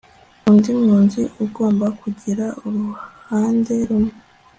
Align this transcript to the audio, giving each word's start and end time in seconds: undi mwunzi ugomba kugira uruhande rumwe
undi 0.49 0.69
mwunzi 0.79 1.21
ugomba 1.43 1.85
kugira 2.01 2.45
uruhande 2.65 3.73
rumwe 3.87 4.13